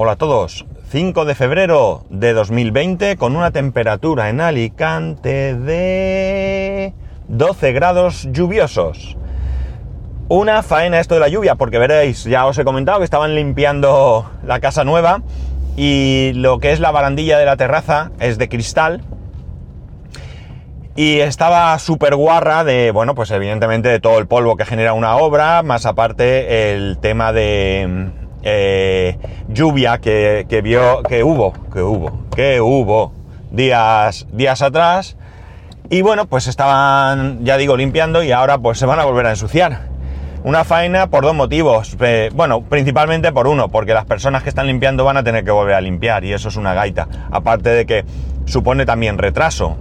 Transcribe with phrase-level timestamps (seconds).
[0.00, 0.64] Hola a todos.
[0.90, 6.94] 5 de febrero de 2020 con una temperatura en Alicante de
[7.26, 9.16] 12 grados lluviosos.
[10.28, 14.30] Una faena esto de la lluvia, porque veréis, ya os he comentado que estaban limpiando
[14.44, 15.22] la casa nueva
[15.76, 19.02] y lo que es la barandilla de la terraza es de cristal.
[20.94, 25.16] Y estaba súper guarra de, bueno, pues evidentemente de todo el polvo que genera una
[25.16, 29.18] obra, más aparte el tema de eh,
[29.48, 33.12] lluvia que, vio, que hubo, que hubo, que hubo
[33.50, 35.16] días, días atrás.
[35.90, 39.30] Y bueno, pues estaban, ya digo, limpiando y ahora pues se van a volver a
[39.30, 39.88] ensuciar.
[40.44, 41.96] Una faena por dos motivos.
[42.00, 45.50] Eh, bueno, principalmente por uno, porque las personas que están limpiando van a tener que
[45.50, 47.08] volver a limpiar y eso es una gaita.
[47.30, 48.04] Aparte de que
[48.44, 49.76] supone también retraso.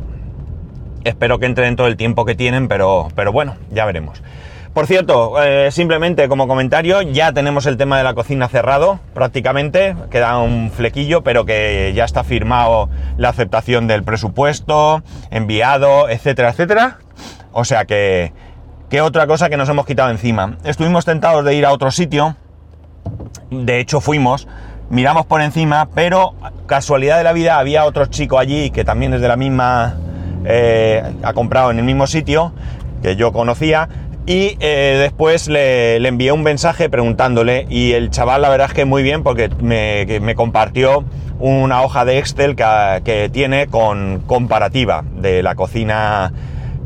[1.03, 4.21] Espero que entre dentro del tiempo que tienen, pero, pero bueno, ya veremos.
[4.77, 9.95] Por cierto, eh, simplemente como comentario, ya tenemos el tema de la cocina cerrado prácticamente,
[10.11, 12.87] queda un flequillo, pero que ya está firmado
[13.17, 15.01] la aceptación del presupuesto,
[15.31, 16.99] enviado, etcétera, etcétera.
[17.53, 18.33] O sea que,
[18.87, 20.59] que otra cosa que nos hemos quitado encima.
[20.63, 22.35] Estuvimos tentados de ir a otro sitio,
[23.49, 24.47] de hecho fuimos,
[24.91, 26.35] miramos por encima, pero
[26.67, 29.97] casualidad de la vida había otro chico allí que también es de la misma
[30.45, 32.53] eh, ha comprado en el mismo sitio
[33.01, 33.89] que yo conocía
[34.27, 38.83] y eh, después le, envié un mensaje preguntándole y el chaval la verdad es que
[38.83, 41.05] muy bien porque me, compartió
[41.39, 46.33] una hoja de Excel que, tiene con comparativa de la cocina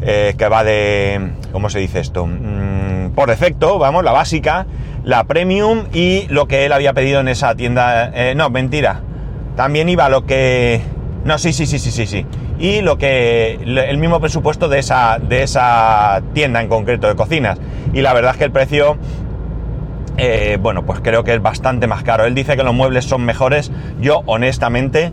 [0.03, 2.27] eh, que va de, ¿cómo se dice esto?
[2.27, 4.67] Mm, por defecto, vamos, la básica,
[5.03, 9.01] la premium y lo que él había pedido en esa tienda, no, mentira,
[9.55, 10.81] también iba lo que
[11.23, 12.25] no, sí, sí, sí, sí, sí, sí.
[12.59, 13.53] Y lo que.
[13.53, 17.59] el mismo presupuesto de esa, de esa tienda en concreto de cocinas.
[17.93, 18.97] Y la verdad es que el precio.
[20.17, 22.25] Eh, bueno, pues creo que es bastante más caro.
[22.25, 23.71] Él dice que los muebles son mejores.
[23.99, 25.11] Yo, honestamente,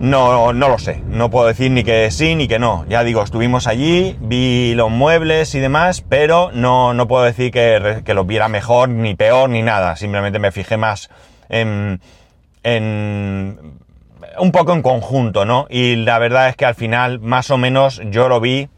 [0.00, 1.02] no, no lo sé.
[1.06, 2.84] No puedo decir ni que sí ni que no.
[2.88, 8.02] Ya digo, estuvimos allí, vi los muebles y demás, pero no, no puedo decir que,
[8.04, 9.96] que los viera mejor, ni peor, ni nada.
[9.96, 11.08] Simplemente me fijé más
[11.48, 12.00] en,
[12.64, 13.80] en
[14.38, 15.66] un poco en conjunto, ¿no?
[15.68, 18.68] Y la verdad es que al final, más o menos, yo lo vi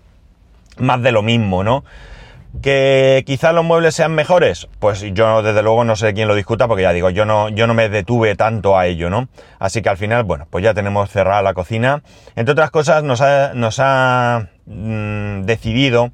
[0.79, 1.85] más de lo mismo, ¿no?
[2.63, 6.69] Que quizás los muebles sean mejores, pues yo desde luego no sé quién lo discuta,
[6.69, 9.29] porque ya digo, yo no, yo no me detuve tanto a ello, ¿no?
[9.59, 12.03] Así que al final, bueno, pues ya tenemos cerrada la cocina.
[12.37, 16.13] Entre otras cosas, nos ha, nos ha mm, decidido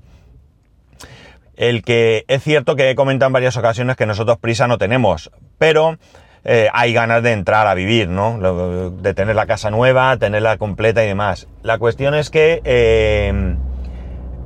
[1.61, 5.31] el que es cierto que he comentado en varias ocasiones que nosotros prisa no tenemos,
[5.59, 5.99] pero
[6.45, 8.91] eh, hay ganas de entrar a vivir, ¿no?
[8.91, 11.49] De tener la casa nueva, tenerla completa y demás.
[11.63, 13.57] La cuestión es que eh,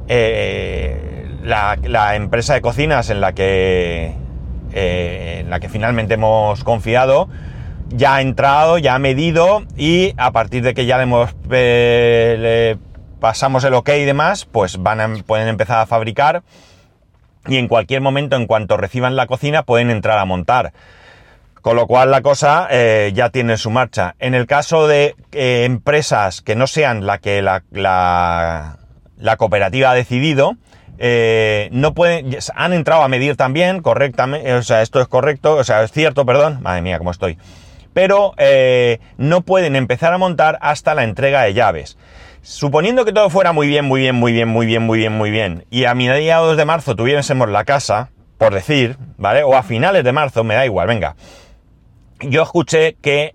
[0.09, 4.15] eh, la, empresa de cocinas en la que
[4.73, 7.29] en la que finalmente hemos confiado
[7.91, 12.77] ya ha entrado, ya ha medido y a partir de que ya le hemos le
[13.21, 16.43] pasamos el ok y demás, pues van a, pueden empezar a fabricar
[17.47, 20.73] y en cualquier momento, en cuanto reciban la cocina, pueden entrar a montar.
[21.65, 24.17] Con lo cual la cosa eh, ya tiene su marcha.
[24.19, 29.95] En el caso de eh, empresas que no sean la que la, la, cooperativa ha
[29.95, 30.59] decidido,
[30.99, 35.65] eh, no pueden, han entrado a medir también correctamente, o sea, esto es correcto, o
[35.65, 37.39] sea, es cierto, perdón, madre mía, cómo estoy.
[37.95, 38.35] Pero
[39.17, 41.97] no pueden empezar a montar hasta la entrega de llaves.
[42.43, 45.31] Suponiendo que todo fuera muy bien, muy bien, muy bien, muy bien, muy bien, muy
[45.31, 49.45] bien, y a mediados de marzo tuviésemos la casa, por decir, ¿vale?
[49.45, 51.17] O a finales de marzo, me da igual, venga
[52.21, 53.33] yo escuché que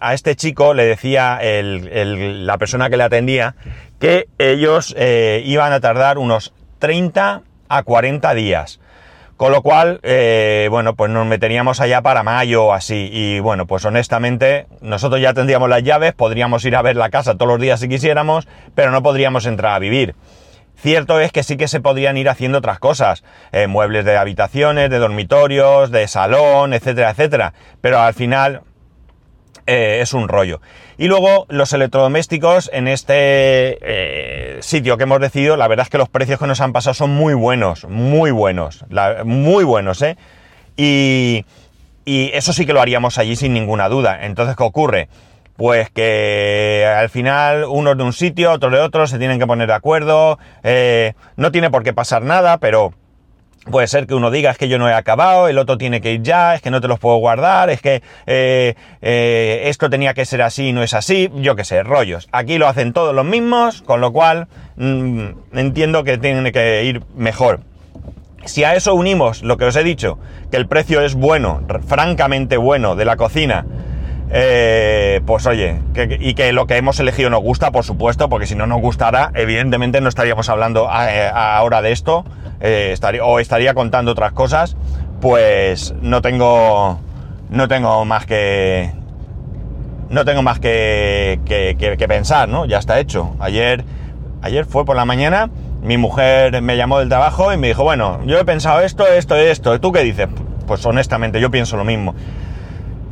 [0.00, 3.54] a este chico le decía la persona que le atendía
[3.98, 8.80] que ellos eh, iban a tardar unos 30 a 40 días.
[9.36, 13.10] Con lo cual, eh, bueno, pues nos meteríamos allá para mayo o así.
[13.12, 17.34] Y bueno, pues honestamente, nosotros ya tendríamos las llaves, podríamos ir a ver la casa
[17.34, 20.14] todos los días si quisiéramos, pero no podríamos entrar a vivir.
[20.76, 24.90] Cierto es que sí que se podrían ir haciendo otras cosas, eh, muebles de habitaciones,
[24.90, 28.60] de dormitorios, de salón, etcétera, etcétera, pero al final
[29.66, 30.60] eh, es un rollo.
[30.98, 35.98] Y luego los electrodomésticos en este eh, sitio que hemos decidido, la verdad es que
[35.98, 38.84] los precios que nos han pasado son muy buenos, muy buenos,
[39.24, 40.16] muy buenos, ¿eh?
[40.76, 41.44] Y,
[42.04, 44.24] y eso sí que lo haríamos allí sin ninguna duda.
[44.24, 45.08] Entonces, ¿qué ocurre?
[45.56, 49.68] Pues que al final unos de un sitio, otros de otro, se tienen que poner
[49.68, 52.92] de acuerdo, eh, no tiene por qué pasar nada, pero
[53.70, 56.12] puede ser que uno diga es que yo no he acabado, el otro tiene que
[56.12, 60.14] ir ya, es que no te los puedo guardar, es que eh, eh, esto tenía
[60.14, 62.28] que ser así y no es así, yo qué sé, rollos.
[62.32, 67.02] Aquí lo hacen todos los mismos, con lo cual mm, entiendo que tiene que ir
[67.16, 67.60] mejor.
[68.44, 70.20] Si a eso unimos lo que os he dicho,
[70.52, 73.66] que el precio es bueno, francamente bueno, de la cocina,
[74.30, 75.78] eh, pues oye,
[76.20, 79.30] y que lo que hemos elegido nos gusta, por supuesto, porque si no nos gustara,
[79.34, 82.24] evidentemente no estaríamos hablando a- eh, ahora de esto,
[82.60, 84.76] eh, estaría, o estaría contando otras cosas,
[85.20, 86.98] pues no tengo,
[87.50, 88.90] no tengo más que,
[90.10, 92.64] no tengo más que- que- que pensar, ¿no?
[92.66, 93.34] Ya está hecho.
[93.40, 93.84] Ayer,
[94.42, 95.50] ayer fue por la mañana,
[95.82, 99.36] mi mujer me llamó del trabajo y me dijo, bueno, yo he pensado esto, esto,
[99.36, 99.80] esto.
[99.80, 100.28] ¿Tú qué dices?
[100.66, 102.14] Pues honestamente, yo pienso lo mismo.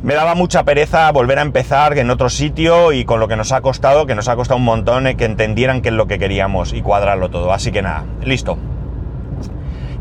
[0.05, 3.51] Me daba mucha pereza volver a empezar en otro sitio y con lo que nos
[3.51, 6.19] ha costado, que nos ha costado un montón, eh, que entendieran qué es lo que
[6.19, 7.51] queríamos y cuadrarlo todo.
[7.51, 8.55] Así que nada, listo.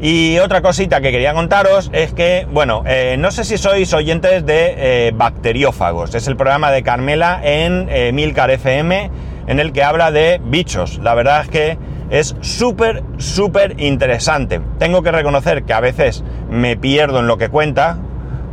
[0.01, 4.45] Y otra cosita que quería contaros es que, bueno, eh, no sé si sois oyentes
[4.45, 6.15] de eh, Bacteriófagos.
[6.15, 9.11] Es el programa de Carmela en eh, FM
[9.47, 10.99] en el que habla de bichos.
[10.99, 11.79] La verdad es que
[12.11, 14.61] es súper, súper interesante.
[14.79, 17.97] Tengo que reconocer que a veces me pierdo en lo que cuenta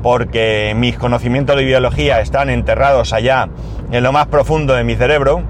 [0.02, 3.50] porque mis conocimientos de biología están enterrados allá
[3.92, 5.44] en lo más profundo de mi cerebro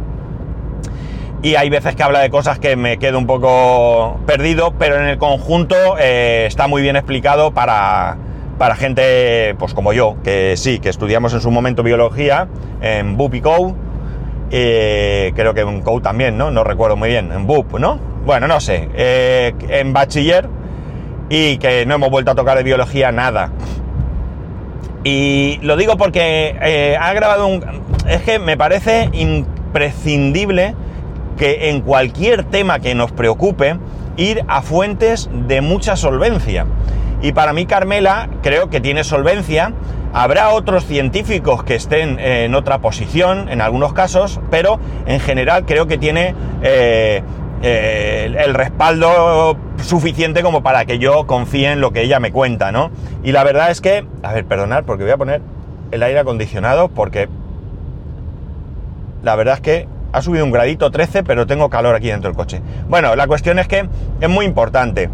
[1.44, 5.07] y hay veces que habla de cosas que me quedo un poco perdido, pero en
[5.07, 8.18] el conjunto eh, está muy bien explicado para,
[8.59, 12.48] para gente pues como yo, que sí, que estudiamos en su momento biología
[12.81, 13.75] en BUP y COU,
[14.51, 16.51] eh, creo que en COU también, ¿no?
[16.51, 18.00] No recuerdo muy bien, en BUP, ¿no?
[18.24, 20.48] Bueno, no sé, eh, en bachiller
[21.27, 23.51] y que no hemos vuelto a tocar de biología nada.
[25.03, 27.63] Y lo digo porque eh, ha grabado un...
[28.07, 30.75] Es que me parece imprescindible
[31.38, 33.77] que en cualquier tema que nos preocupe,
[34.18, 36.65] ir a fuentes de mucha solvencia.
[37.21, 39.74] Y para mí Carmela creo que tiene solvencia.
[40.13, 45.88] Habrá otros científicos que estén en otra posición, en algunos casos, pero en general creo
[45.88, 47.24] que tiene eh,
[47.61, 52.71] eh, el- respaldo suficiente como para que yo confíe en lo que ella me cuenta,
[52.71, 52.91] ¿no?
[53.23, 55.41] Y la verdad es que, a ver, perdonad, porque voy a poner
[55.91, 57.27] el aire acondicionado, porque
[59.23, 62.35] la verdad es que ha subido un gradito 13, pero tengo calor aquí dentro del
[62.37, 62.61] coche.
[62.89, 63.87] Bueno, la cuestión es que
[64.19, 65.09] es muy importante.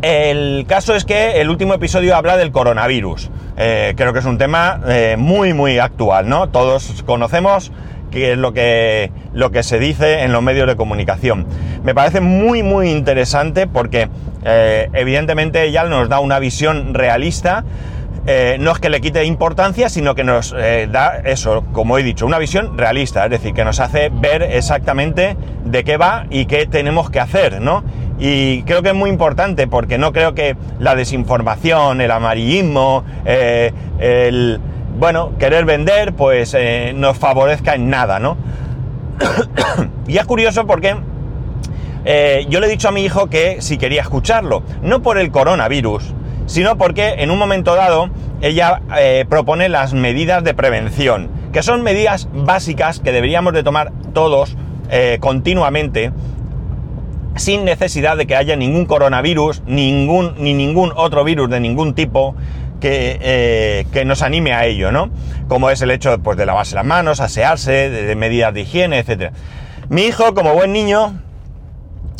[0.00, 3.30] El caso es que el último episodio habla del coronavirus.
[3.56, 6.48] Eh, creo que es un tema eh, muy, muy actual, ¿no?
[6.48, 7.70] Todos conocemos
[8.12, 11.46] qué es lo que, lo que se dice en los medios de comunicación.
[11.82, 14.08] Me parece muy, muy interesante porque
[14.44, 17.64] eh, evidentemente ella nos da una visión realista.
[18.24, 22.04] Eh, no es que le quite importancia, sino que nos eh, da eso, como he
[22.04, 26.46] dicho, una visión realista, es decir, que nos hace ver exactamente de qué va y
[26.46, 27.82] qué tenemos que hacer, ¿no?
[28.20, 34.60] Y creo que es muy importante porque no creo que la desinformación, el amarillismo, el,
[34.98, 38.36] bueno, querer vender, pues eh, nos favorezca en nada, ¿no?
[40.06, 40.96] y es curioso porque
[42.04, 45.30] eh, yo le he dicho a mi hijo que si quería escucharlo, no por el
[45.30, 46.14] coronavirus,
[46.46, 48.10] sino porque en un momento dado
[48.40, 53.92] ella eh, propone las medidas de prevención, que son medidas básicas que deberíamos de tomar
[54.12, 54.56] todos
[54.90, 56.12] eh, continuamente
[57.36, 62.34] sin necesidad de que haya ningún coronavirus, ningún, ni ningún otro virus de ningún tipo
[62.82, 65.08] que, eh, que nos anime a ello, ¿no?
[65.48, 69.32] Como es el hecho pues, de lavarse las manos, asearse, de, medidas de higiene, etc.
[69.88, 71.20] Mi hijo, como buen niño,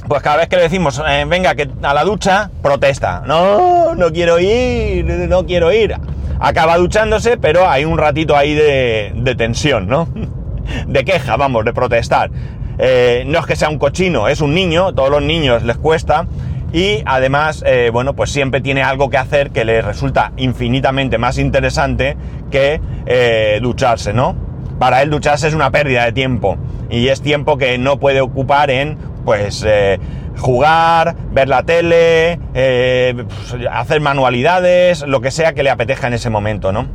[0.06, 3.24] pues cada vez que le decimos, eh, venga, que a la ducha, protesta.
[3.26, 5.96] No, no quiero ir, no quiero ir.
[6.38, 10.08] Acaba duchándose, pero hay un ratito ahí de, de tensión, ¿no?
[10.86, 12.30] De queja, vamos, de protestar.
[12.78, 16.26] Eh, no es que sea un cochino, es un niño, todos los niños les cuesta.
[16.72, 21.38] Y además, eh, bueno, pues siempre tiene algo que hacer que le resulta infinitamente más
[21.38, 22.16] interesante
[22.50, 24.34] que eh, ducharse, ¿no?
[24.78, 26.56] Para él ducharse es una pérdida de tiempo.
[26.90, 29.98] Y es tiempo que no puede ocupar en, pues, eh,
[30.38, 33.24] jugar, ver la tele, eh,
[33.70, 36.86] hacer manualidades, lo que sea que le apetezca en ese momento, ¿no?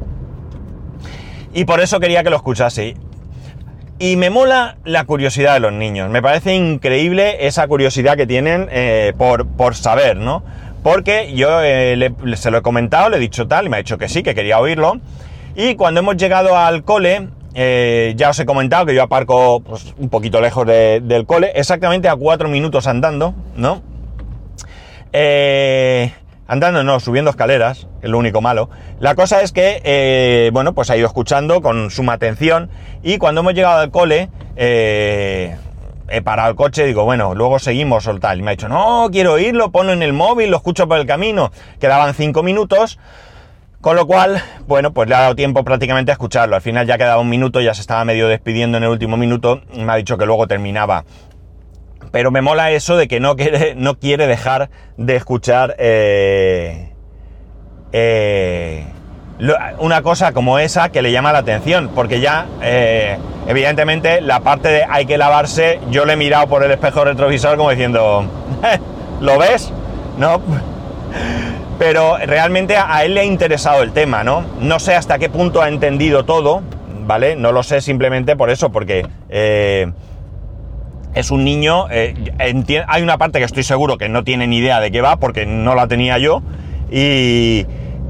[1.53, 2.95] Y por eso quería que lo escuchase.
[3.99, 6.09] Y me mola la curiosidad de los niños.
[6.09, 10.43] Me parece increíble esa curiosidad que tienen eh, por, por saber, ¿no?
[10.83, 13.97] Porque yo eh, se lo he comentado, le he dicho tal, y me ha dicho
[13.97, 14.99] que sí, que quería oírlo.
[15.55, 19.95] Y cuando hemos llegado al cole, eh, ya os he comentado que yo aparco pues,
[19.97, 23.81] un poquito lejos de- del cole, exactamente a cuatro minutos andando, ¿no?
[25.11, 26.13] Eh,
[26.47, 28.69] andando, no, subiendo escaleras, es lo único malo.
[28.99, 32.69] La cosa es que, eh, bueno, pues ha ido escuchando con suma atención
[33.03, 35.55] y cuando hemos llegado al cole, eh,
[36.09, 38.39] he parado el coche digo, bueno, luego seguimos o tal.
[38.39, 41.05] Y me ha dicho, no, quiero oírlo, ponlo en el móvil, lo escucho por el
[41.05, 41.51] camino.
[41.79, 42.99] Quedaban cinco minutos.
[43.79, 46.55] Con lo cual, bueno, pues le ha dado tiempo prácticamente a escucharlo.
[46.55, 49.61] Al final ya quedaba un minuto, ya se estaba medio despidiendo en el último minuto.
[49.75, 51.05] Me ha dicho que luego terminaba.
[52.17, 56.91] Pero me mola eso de que no quiere, no quiere dejar de escuchar eh,
[57.91, 58.87] eh,
[59.77, 64.69] una cosa como esa que le llama la atención, porque ya, eh, evidentemente, la parte
[64.69, 68.25] de hay que lavarse, yo le he mirado por el espejo retrovisor como diciendo,
[69.21, 69.71] ¿lo ves?
[70.17, 70.41] ¿No?
[71.77, 74.43] Pero realmente a él le ha interesado el tema, ¿no?
[74.59, 76.63] No sé hasta qué punto ha entendido todo,
[77.05, 77.35] ¿vale?
[77.35, 79.05] No lo sé simplemente por eso, porque
[81.13, 84.91] es un niño, hay una parte que estoy seguro que no tiene ni idea de
[84.91, 86.41] qué va, porque no la tenía yo,
[86.91, 87.65] y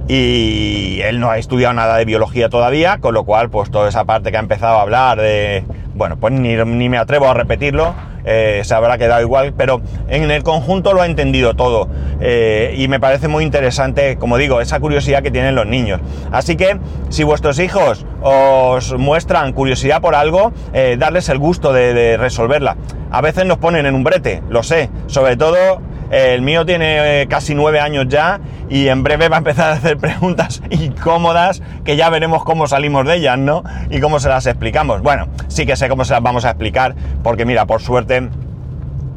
[0.07, 4.05] y él no ha estudiado nada de biología todavía, con lo cual, pues toda esa
[4.05, 7.93] parte que ha empezado a hablar de, bueno, pues ni, me atrevo a repetirlo,
[8.27, 11.87] eh, se habrá quedado igual, pero en el conjunto lo ha entendido todo
[12.19, 16.01] eh, y me parece muy interesante, como digo, esa curiosidad que tienen los niños.
[16.31, 16.77] Así que
[17.09, 22.75] si vuestros hijos os muestran curiosidad por algo, eh, darles el gusto de resolverla.
[23.09, 25.81] A veces nos ponen en un brete, lo sé, sobre todo
[26.11, 29.73] el mío tiene eh, casi nueve años ya y en breve va a empezar a
[29.73, 33.63] hacer preguntas incómodas que ya veremos cómo salimos de ellas, ¿no?
[33.89, 35.01] Y cómo se las explicamos.
[35.01, 38.29] Bueno, sí que sé cómo se las vamos a explicar porque mira, por suerte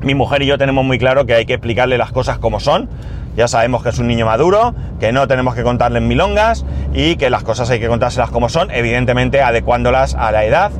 [0.02, 2.88] mi mujer y yo tenemos muy claro que hay que explicarle las cosas como son.
[3.37, 7.30] Ya sabemos que es un niño maduro, que no tenemos que contarle milongas y que
[7.30, 10.73] las cosas hay que contárselas como son, evidentemente adecuándolas a la edad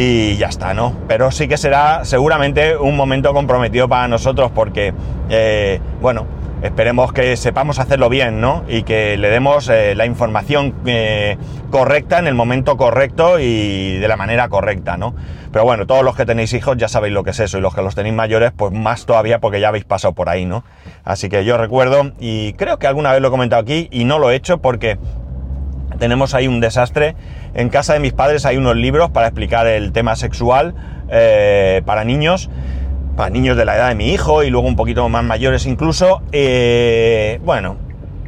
[0.00, 0.92] y ya está, ¿no?
[1.08, 4.94] Pero sí que será seguramente un momento comprometido para nosotros porque,
[5.28, 6.24] eh, bueno,
[6.62, 8.62] esperemos que sepamos hacerlo bien, ¿no?
[8.68, 11.36] Y que le demos eh, la información eh,
[11.72, 15.16] correcta en el momento correcto y de la manera correcta, ¿no?
[15.50, 17.74] Pero bueno, todos los que tenéis hijos ya sabéis lo que es eso y los
[17.74, 20.62] que los tenéis mayores, pues más todavía porque ya habéis pasado por ahí, ¿no?
[21.02, 24.20] Así que yo recuerdo, y creo que alguna vez lo he comentado aquí y no
[24.20, 24.96] lo he hecho porque
[25.98, 27.14] tenemos ahí un desastre.
[27.54, 30.74] En casa de mis padres hay unos libros para explicar el tema sexual
[31.10, 32.50] eh, para niños,
[33.16, 36.22] para niños de la edad de mi hijo y luego un poquito más mayores incluso.
[36.32, 37.76] Eh, bueno,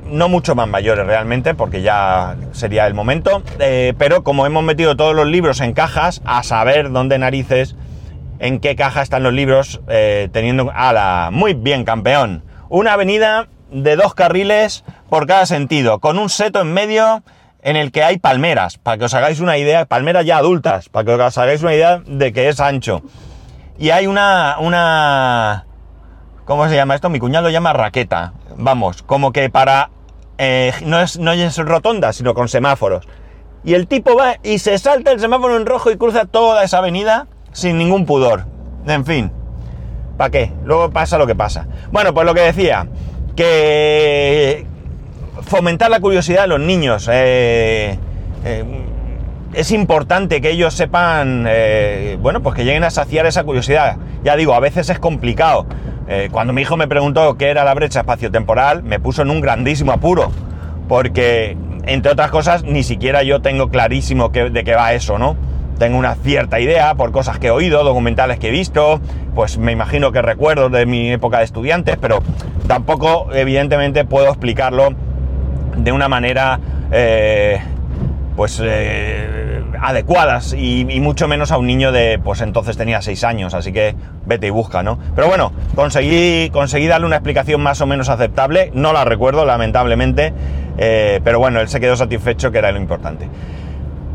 [0.07, 3.43] no mucho más mayores realmente, porque ya sería el momento.
[3.59, 7.77] Eh, pero como hemos metido todos los libros en cajas, a saber dónde narices,
[8.39, 9.83] en qué caja están los libros,
[10.33, 10.73] teniendo...
[10.75, 12.43] a la Muy bien, campeón!
[12.71, 17.23] Una avenida de dos carriles por cada sentido, con un seto en medio
[17.63, 21.05] en el que hay palmeras, para que os hagáis una idea, palmeras ya adultas, para
[21.05, 23.03] que os hagáis una idea de que es ancho.
[23.79, 25.67] Y hay una, una,
[26.45, 27.09] ¿cómo se llama esto?
[27.09, 28.35] Mi cuñado lo llama raqueta.
[28.57, 29.91] Vamos, como que para,
[30.39, 33.07] eh, no, es, no es rotonda, sino con semáforos.
[33.65, 36.79] Y el tipo va y se salta el semáforo en rojo y cruza toda esa
[36.79, 38.47] avenida sin ningún pudor.
[38.87, 39.31] En fin,
[40.17, 40.53] ¿para qué?
[40.65, 41.67] Luego pasa lo que pasa.
[41.93, 42.87] Bueno, pues lo que decía,
[43.37, 44.67] que,
[45.51, 47.11] fomentar la curiosidad de los niños.
[47.13, 47.99] Eh,
[48.45, 48.65] eh,
[49.53, 53.97] es importante que ellos sepan, eh, bueno, pues que lleguen a saciar esa curiosidad.
[54.23, 55.67] Ya digo, a veces es complicado.
[56.33, 59.93] cuando mi hijo me preguntó qué era la brecha espaciotemporal, me puso en un grandísimo
[59.93, 60.33] apuro.
[60.89, 65.37] Porque, entre otras cosas, ni siquiera yo tengo clarísimo de qué va eso, ¿no?
[65.79, 69.01] Tengo una cierta idea por cosas que he oído, documentales que he visto,
[69.37, 72.23] pues me imagino que recuerdo de mi época de estudiantes, pero
[72.67, 74.95] tampoco, evidentemente, puedo explicarlo
[75.77, 76.59] de una manera
[76.91, 77.61] eh,
[78.37, 83.55] pues eh, adecuadas y, mucho menos a un niño de pues entonces tenía 6 años
[83.55, 83.95] así que
[84.27, 88.71] vete y busca no pero bueno conseguí conseguí darle una explicación más o menos aceptable
[88.75, 90.33] no la recuerdo lamentablemente
[90.79, 93.29] eh, pero bueno él se quedó satisfecho que era lo importante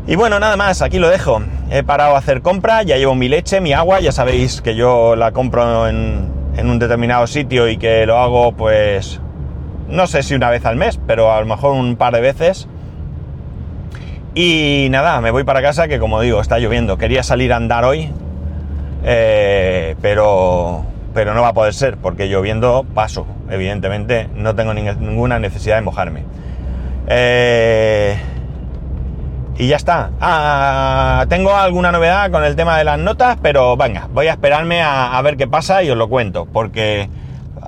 [0.08, 1.42] y bueno, nada más, aquí lo dejo.
[1.68, 5.16] He parado a hacer compra, ya llevo mi leche, mi agua, ya sabéis que yo
[5.16, 9.20] la compro en, en un determinado sitio y que lo hago pues
[9.88, 12.68] no sé si una vez al mes, pero a lo mejor un par de veces.
[14.34, 16.98] Y nada, me voy para casa que como digo, está lloviendo.
[16.98, 18.10] Quería salir a andar hoy,
[19.04, 25.38] eh, pero, pero no va a poder ser, porque lloviendo paso, evidentemente, no tengo ninguna
[25.38, 26.24] necesidad de mojarme.
[27.06, 28.16] Eh,
[29.58, 30.10] y ya está.
[30.20, 34.82] Ah, tengo alguna novedad con el tema de las notas, pero venga, voy a esperarme
[34.82, 37.08] a ver qué pasa y os lo cuento, porque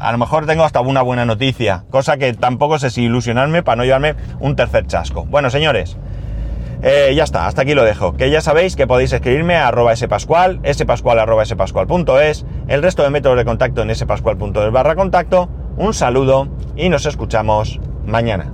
[0.00, 3.76] a lo mejor tengo hasta una buena noticia, cosa que tampoco sé si ilusionarme para
[3.76, 5.24] no llevarme un tercer chasco.
[5.26, 5.96] Bueno, señores,
[6.82, 8.14] eh, ya está, hasta aquí lo dejo.
[8.14, 13.10] Que ya sabéis que podéis escribirme a arroba spascual, spascual arroba spascual.es, el resto de
[13.10, 15.48] métodos de contacto en spascual.es barra contacto.
[15.76, 18.52] Un saludo y nos escuchamos mañana.